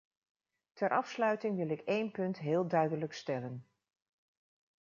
Ter 0.77 0.89
afsluiting 0.99 1.55
wil 1.57 1.69
ik 1.69 1.79
één 1.81 2.11
punt 2.11 2.39
heel 2.39 2.67
duidelijk 2.67 3.13
stellen. 3.13 3.67